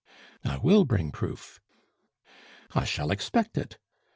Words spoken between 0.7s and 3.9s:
bring proof." "I shall expect it."